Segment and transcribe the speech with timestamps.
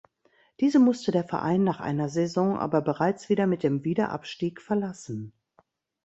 [0.61, 5.31] Diese musste der Verein nach einer Saison aber bereits wieder mit dem Wiederabstieg verlassen.